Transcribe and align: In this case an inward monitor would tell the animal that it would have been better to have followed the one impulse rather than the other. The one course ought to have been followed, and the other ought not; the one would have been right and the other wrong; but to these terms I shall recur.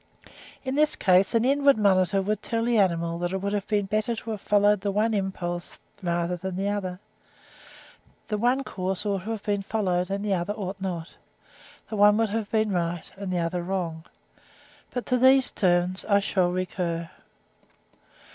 In 0.63 0.73
this 0.73 0.95
case 0.95 1.35
an 1.35 1.45
inward 1.45 1.77
monitor 1.77 2.23
would 2.23 2.41
tell 2.41 2.65
the 2.65 2.79
animal 2.79 3.19
that 3.19 3.33
it 3.33 3.37
would 3.37 3.53
have 3.53 3.67
been 3.67 3.85
better 3.85 4.15
to 4.15 4.31
have 4.31 4.41
followed 4.41 4.81
the 4.81 4.89
one 4.89 5.13
impulse 5.13 5.77
rather 6.01 6.35
than 6.37 6.55
the 6.55 6.69
other. 6.69 6.99
The 8.27 8.39
one 8.39 8.63
course 8.63 9.05
ought 9.05 9.25
to 9.25 9.29
have 9.29 9.43
been 9.43 9.61
followed, 9.61 10.09
and 10.09 10.25
the 10.25 10.33
other 10.33 10.53
ought 10.53 10.81
not; 10.81 11.15
the 11.87 11.97
one 11.97 12.17
would 12.17 12.29
have 12.29 12.49
been 12.49 12.71
right 12.71 13.03
and 13.15 13.31
the 13.31 13.37
other 13.37 13.61
wrong; 13.61 14.03
but 14.89 15.05
to 15.05 15.19
these 15.19 15.51
terms 15.51 16.03
I 16.09 16.19
shall 16.19 16.49
recur. 16.51 17.07